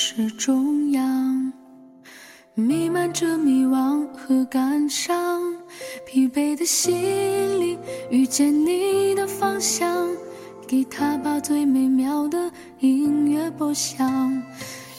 [0.00, 1.52] 是中央，
[2.54, 5.42] 弥漫着迷惘和感伤，
[6.06, 6.94] 疲惫的心
[7.60, 7.76] 灵
[8.08, 10.08] 遇见你的方向，
[10.68, 12.48] 给他把最美妙的
[12.78, 14.08] 音乐播响，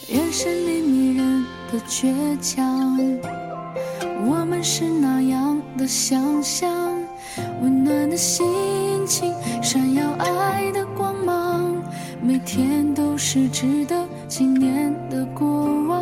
[0.08, 2.94] 眼神里迷人的倔强，
[4.26, 6.70] 我们是那样的想象，
[7.62, 8.46] 温暖的心
[9.06, 9.32] 情，
[9.62, 11.82] 闪耀爱的光芒，
[12.22, 14.06] 每天都是值得。
[14.30, 15.44] 纪念的过
[15.88, 16.00] 往，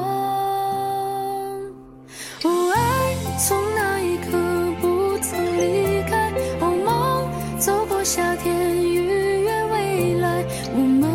[2.44, 4.36] 哦，爱从那一刻
[4.82, 9.06] 不曾离开，哦，梦走过夏天，预
[9.44, 11.08] 约未来，我们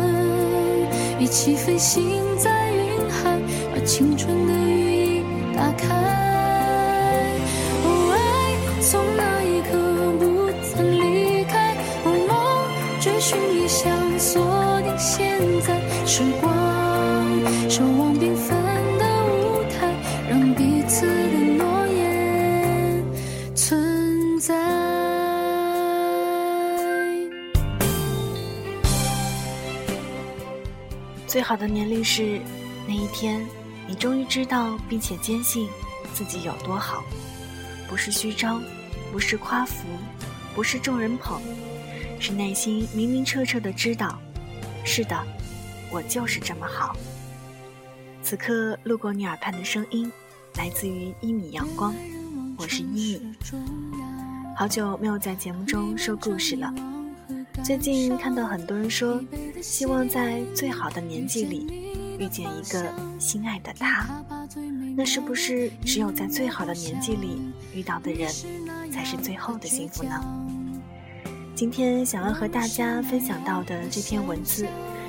[1.20, 2.02] 一起飞行
[2.36, 3.38] 在云海，
[3.72, 5.22] 把青春的羽翼
[5.54, 5.94] 打开。
[7.84, 8.18] 哦，爱
[8.82, 9.78] 从那一刻
[10.18, 12.34] 不曾离开，哦，梦
[13.00, 14.42] 追寻理想，锁
[14.82, 16.83] 定现在，时光。
[17.68, 18.56] 守望缤纷
[18.98, 19.92] 的舞台，
[20.28, 23.04] 让彼此的诺言
[23.54, 24.54] 存在。
[31.26, 32.40] 最好的年龄是
[32.86, 33.44] 那一天，
[33.88, 35.68] 你终于知道并且坚信
[36.12, 37.02] 自己有多好，
[37.88, 38.62] 不是虚张，
[39.10, 39.84] 不是夸服，
[40.54, 41.40] 不是众人捧，
[42.20, 44.16] 是内心明明澈澈的知道，
[44.84, 45.20] 是的，
[45.90, 46.94] 我就是这么好。
[48.24, 50.10] 此刻路过你耳畔的声音，
[50.56, 51.94] 来自于一米阳光，
[52.56, 53.34] 我是一米。
[54.56, 56.72] 好久没有在节目中说故事了。
[57.62, 59.22] 最近看到很多人说，
[59.60, 64.06] 希望在最好的年纪里遇见一个心爱的他。
[64.96, 68.32] 那是不是只有在最好的年纪里遇到的人，
[68.90, 70.18] 才是最后的幸福呢？
[71.54, 74.66] 今天想要和大家分享到的这篇文字。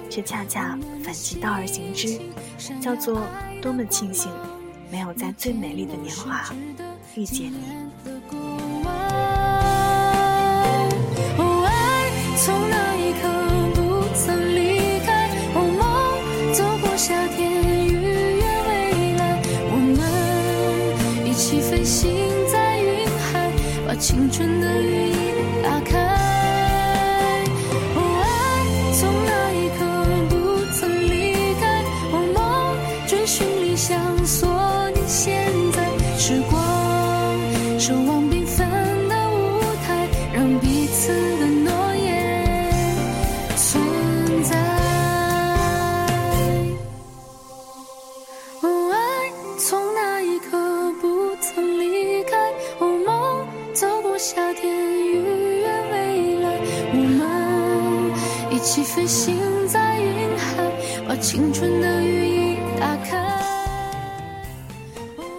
[0.10, 2.20] 却恰恰反其道而行之，
[2.80, 3.22] 叫做
[3.62, 4.32] 多么庆幸，
[4.92, 6.54] 没有在最美丽的年华
[7.16, 7.85] 遇见你。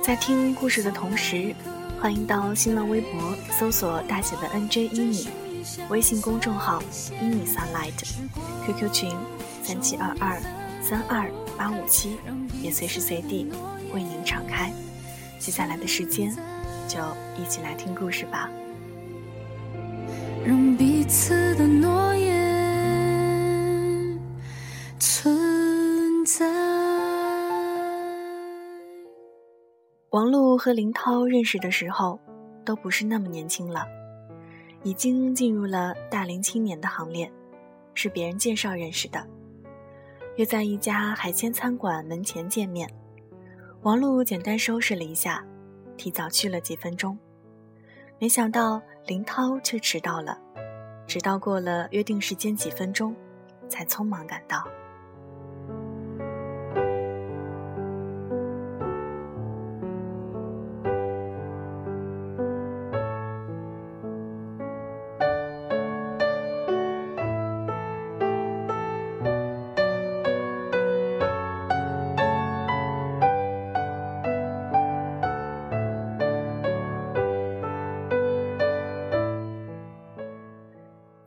[0.06, 1.52] 在听故事的同时，
[2.00, 5.26] 欢迎到新浪微博搜索大写的 NJ 一米，
[5.88, 6.80] 微信公众号
[7.20, 9.12] 一米 sunlight，QQ 群
[9.64, 10.40] 三七二二
[10.80, 11.28] 三二
[11.58, 12.18] 八五七，
[12.62, 13.50] 也随时随地
[13.92, 14.72] 为您敞开。
[15.40, 16.32] 接下来的时间，
[16.86, 17.00] 就
[17.36, 18.48] 一起来听故事吧。
[20.46, 22.35] 让彼此的诺言。
[30.16, 32.18] 王璐和林涛认识的时候，
[32.64, 33.86] 都不是那么年轻了，
[34.82, 37.30] 已经进入了大龄青年的行列，
[37.92, 39.22] 是别人介绍认识的，
[40.36, 42.88] 约在一家海鲜餐馆门前见面。
[43.82, 45.44] 王璐简单收拾了一下，
[45.98, 47.18] 提早去了几分钟，
[48.18, 50.40] 没想到林涛却迟到了，
[51.06, 53.14] 直到过了约定时间几分钟，
[53.68, 54.66] 才匆忙赶到。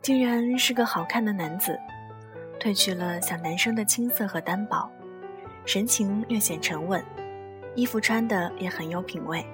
[0.10, 1.80] 竟然是个好看的男子，
[2.60, 4.90] 褪去了小男生的青涩和单薄，
[5.66, 7.00] 神情略显沉稳，
[7.76, 9.46] 衣服穿的也很有品味。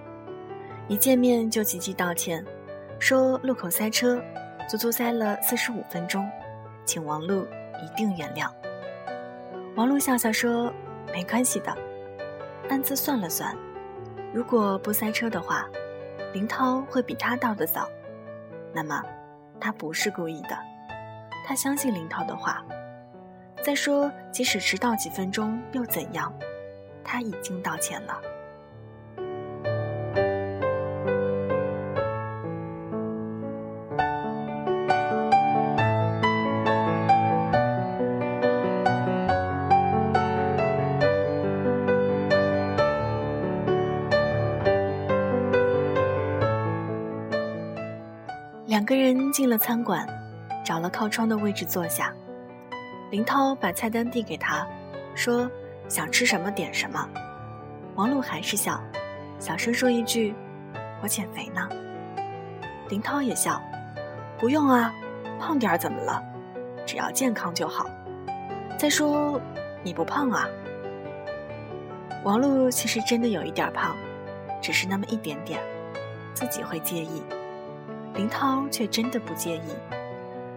[0.87, 2.41] 一见面就急急道歉，
[2.99, 4.23] 说路口塞车，
[4.65, 6.25] 足足塞了四十五分钟，
[6.85, 7.45] 请王璐
[7.83, 8.49] 一定原谅。
[9.75, 10.73] 王璐笑笑说
[11.11, 11.77] ：“没关系的。”
[12.71, 13.53] 暗自算了算，
[14.33, 15.67] 如果不塞车的话，
[16.31, 17.89] 林涛会比他到的早。
[18.73, 19.03] 那么，
[19.59, 20.57] 他不是故意的。
[21.45, 22.63] 他相信林涛的话。
[23.63, 26.31] 再说，即使迟到几分钟又怎样？
[27.03, 28.21] 他已经道歉了。
[48.85, 50.07] 两个人进了餐馆，
[50.63, 52.13] 找了靠窗的位置坐下。
[53.09, 54.63] 林涛把菜单递给他，
[55.15, 55.49] 说
[55.89, 57.09] ：“想吃什么点什么。”
[57.97, 58.79] 王璐还是笑，
[59.39, 60.35] 小声说一句
[61.01, 61.67] ：“我减肥呢。”
[62.87, 63.59] 林涛也笑
[64.37, 64.93] ：“不用啊，
[65.39, 66.23] 胖点儿怎么了？
[66.85, 67.89] 只要健康就好。
[68.77, 69.41] 再说，
[69.81, 70.45] 你不胖啊。”
[72.23, 73.95] 王璐其实真的有一点胖，
[74.61, 75.59] 只是那么一点点，
[76.35, 77.23] 自己会介意。
[78.15, 79.69] 林涛却真的不介意，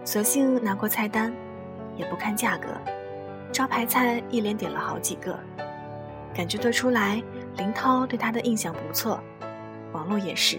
[0.05, 1.33] 索性拿过菜单，
[1.97, 2.69] 也不看价格，
[3.51, 5.37] 招牌菜一连点了好几个，
[6.33, 7.21] 感觉得出来
[7.57, 9.21] 林涛对他的印象不错，
[9.91, 10.57] 王璐也是，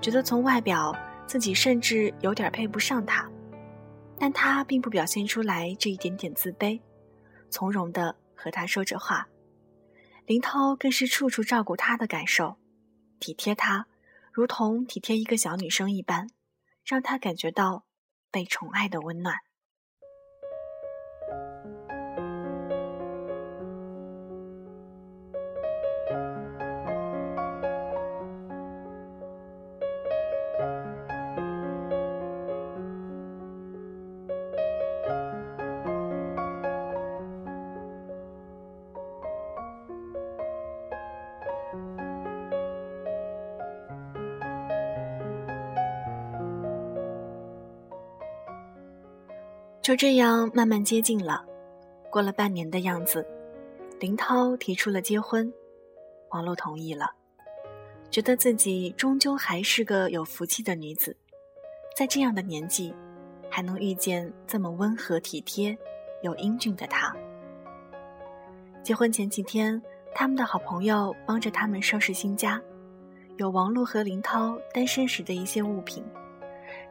[0.00, 0.96] 觉得从外表
[1.26, 3.28] 自己甚至有点配不上他，
[4.18, 6.80] 但他并不表现出来这一点点自卑，
[7.50, 9.28] 从容的和他说着话，
[10.24, 12.56] 林涛更是处处照顾他的感受，
[13.20, 13.86] 体贴他。
[14.36, 16.26] 如同体贴一个小女生一般，
[16.84, 17.86] 让她感觉到
[18.30, 19.38] 被宠爱的温暖。
[49.86, 51.44] 就这样慢慢接近了，
[52.10, 53.24] 过了半年的样子，
[54.00, 55.52] 林涛提出了结婚，
[56.30, 57.12] 王璐同意了，
[58.10, 61.16] 觉得自己终究还是个有福气的女子，
[61.96, 62.92] 在这样的年纪，
[63.48, 65.78] 还能遇见这么温和体贴
[66.20, 67.14] 又英俊的他。
[68.82, 69.80] 结婚前几天，
[70.12, 72.60] 他们的好朋友帮着他们收拾新家，
[73.36, 76.04] 有王璐和林涛单身时的一些物品，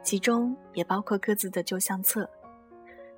[0.02, 2.26] 其中也包括各自的旧相册。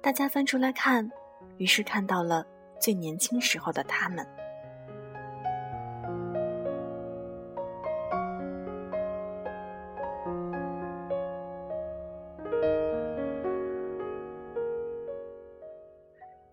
[0.00, 1.10] 大家翻出来看，
[1.58, 2.46] 于是看到了
[2.80, 4.26] 最年轻时候的他们。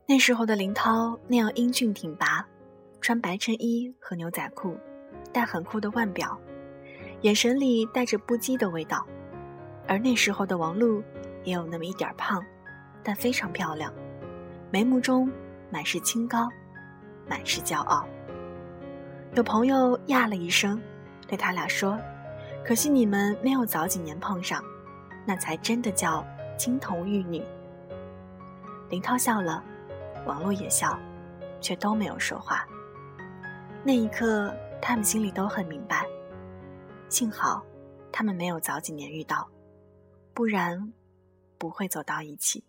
[0.08, 2.46] 那时候的林涛那样英俊挺拔，
[3.02, 4.76] 穿白衬衣和牛仔裤，
[5.32, 6.38] 戴很酷的腕表，
[7.22, 9.06] 眼神里带着不羁的味道。
[9.88, 11.04] 而那时候的王璐
[11.44, 12.44] 也有那么一点胖。
[13.06, 13.94] 但非常漂亮，
[14.72, 15.32] 眉目中
[15.70, 16.50] 满是清高，
[17.30, 18.04] 满是骄傲。
[19.36, 20.82] 有朋友呀了一声，
[21.28, 22.00] 对他俩说
[22.66, 24.64] ：“可惜你们没有早几年碰上，
[25.24, 26.26] 那才真的叫
[26.58, 27.44] 金童玉女。”
[28.90, 29.64] 林涛笑了，
[30.26, 30.98] 王璐也笑，
[31.62, 32.66] 却都没有说话。
[33.84, 36.08] 那一刻，他们心里都很明白，
[37.08, 37.64] 幸好
[38.12, 39.48] 他们没有早几年遇到，
[40.34, 40.92] 不然
[41.60, 42.64] 不会走到一起。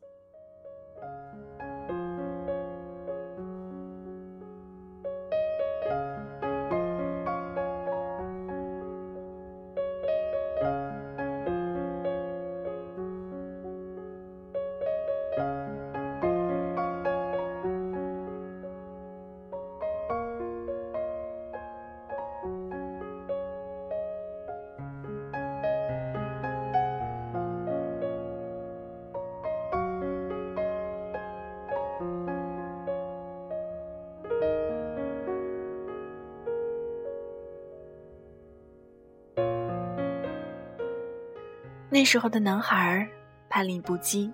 [41.96, 43.08] 那时候的男孩
[43.48, 44.30] 叛逆不羁，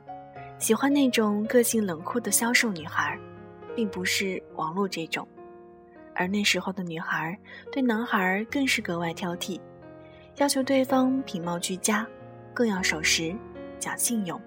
[0.59, 3.17] 喜欢那种个性冷酷的消瘦女孩，
[3.73, 5.25] 并不是王璐这种。
[6.13, 7.39] 而那时候的女孩
[7.71, 9.61] 对男孩更是格外挑剔，
[10.39, 12.05] 要求对方品貌俱佳，
[12.53, 13.33] 更要守时、
[13.79, 14.41] 讲信用，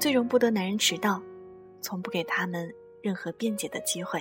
[0.00, 1.22] 最容不得男人迟到，
[1.80, 2.68] 从不给他们
[3.00, 4.20] 任何辩解的机会。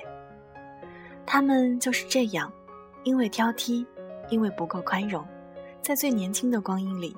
[1.26, 2.54] 他们就是这样，
[3.04, 3.84] 因为挑剔，
[4.30, 5.26] 因为不够宽容，
[5.82, 7.18] 在最年轻的光阴里，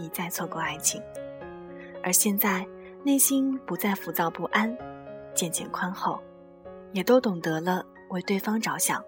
[0.00, 1.02] 一再错过爱情。
[2.02, 2.66] 而现在，
[3.04, 4.76] 内心不再浮躁不安，
[5.34, 6.20] 渐渐宽厚，
[6.92, 9.04] 也都懂得了为对方着想。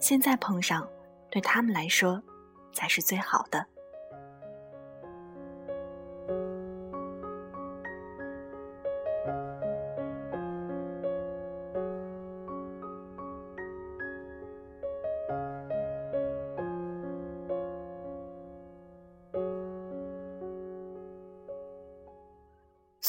[0.00, 0.88] 现在碰上，
[1.30, 2.22] 对他们来说，
[2.72, 3.66] 才是最好的。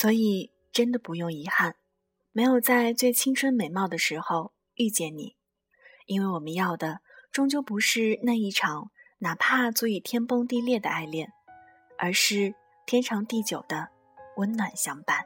[0.06, 1.78] 所以，真的不用遗憾，
[2.32, 5.36] 没有在最青春美貌的时候遇见你，
[6.06, 7.00] 因为我们要的
[7.32, 11.34] 终究不是那一场哪怕足以天崩地裂的爱恋，
[11.98, 12.54] 而是
[12.86, 13.90] 天长地久的
[14.38, 15.26] 温暖相伴。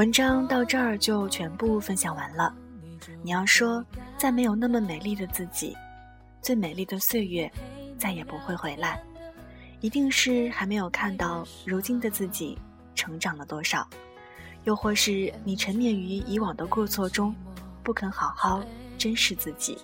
[0.00, 2.54] 文章到这儿就全部分享完了。
[3.22, 3.84] 你要说
[4.16, 5.76] 再没有那么美丽的自己，
[6.40, 7.52] 最美丽的岁月
[7.98, 8.98] 再也不会回来，
[9.82, 12.58] 一定是还没有看到如今的自己
[12.94, 13.86] 成长了多少，
[14.64, 17.36] 又或是你沉湎于以往的过错中，
[17.82, 18.64] 不肯好好
[18.96, 19.76] 珍视自己。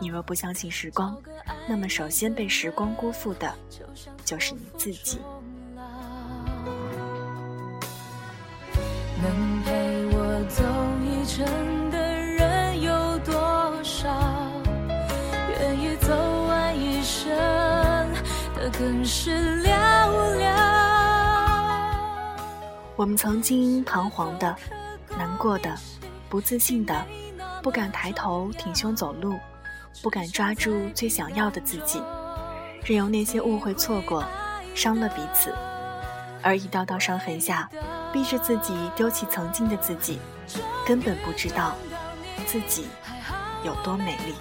[0.00, 1.14] 你若不相信时光，
[1.68, 3.54] 那么首先被时光辜负的
[4.24, 5.18] 就是你自己。
[11.36, 13.34] 一程的人有多
[13.82, 14.08] 少？
[15.50, 16.08] 愿意走
[16.48, 17.30] 完一生
[18.54, 19.68] 的更是寥
[20.40, 20.50] 寥。
[22.96, 24.56] 我们曾经彷徨的、
[25.10, 25.76] 难过的、
[26.30, 27.04] 不自信的，
[27.62, 29.38] 不敢抬头挺胸走路，
[30.02, 32.02] 不敢抓住最想要的自己，
[32.82, 34.24] 任由那些误会错过，
[34.74, 35.54] 伤了彼此，
[36.42, 37.68] 而一道道伤痕下。
[38.16, 40.18] 逼着自己丢弃曾经的自己，
[40.86, 41.74] 根本不知道
[42.46, 42.86] 自己
[43.62, 44.34] 有多美丽。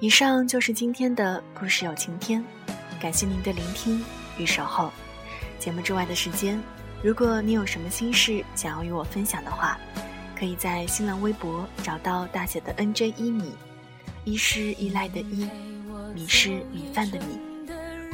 [0.00, 2.42] 以上就是今天的故事有晴天，
[2.98, 4.02] 感谢您的聆听
[4.38, 4.90] 与守候。
[5.58, 6.58] 节目之外的时间，
[7.02, 9.78] 如果你有什么心事想要与我分享的话，
[10.34, 13.52] 可以在新浪微博找到大写的 NJ 一米，
[14.24, 15.46] 一是依赖的依，
[16.14, 17.38] 米是米饭的米，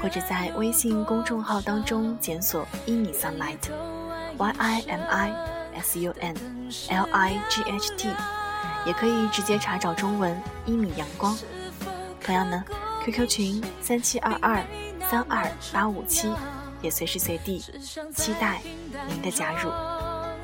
[0.02, 5.31] 或者在微信公众号当中检索一米 sunlight，Y I M I
[5.76, 6.35] S U N
[6.88, 8.09] L I G H T，
[8.85, 11.38] 也可以直接查找中文一米阳光。
[12.26, 12.64] 同样呢
[13.04, 14.61] ，QQ 群三七二二
[15.09, 16.35] 三二八五七，
[16.83, 17.64] 也随时随地
[18.16, 18.61] 期待
[19.09, 19.71] 您的加入。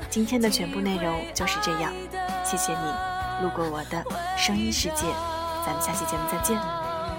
[0.09, 1.91] 今天的全部内容就是这样，
[2.45, 4.01] 谢谢你路过我的
[4.37, 5.07] 声音世界，
[5.65, 6.57] 咱们下期节目再见，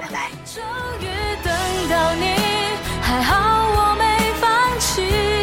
[0.00, 0.30] 拜拜。
[0.46, 0.62] 终
[0.98, 1.06] 于
[1.44, 1.52] 等
[1.90, 2.34] 到你，
[3.02, 5.33] 还好我没放弃。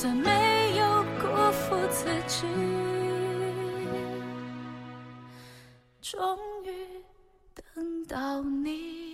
[0.00, 2.46] 算没有辜负自己。
[6.00, 6.72] 终于
[7.74, 9.09] 等到你。